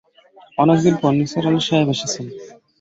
[0.57, 2.25] অনেকদিন পর নিসার আলি সাহেব এসেছেন।